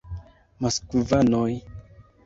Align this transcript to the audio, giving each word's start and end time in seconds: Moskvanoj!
Moskvanoj! 0.65 1.55